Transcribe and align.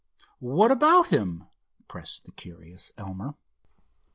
"What 0.39 0.71
about 0.71 1.09
him?" 1.09 1.43
pressed 1.87 2.23
the 2.23 2.31
curious 2.31 2.91
Elmer. 2.97 3.35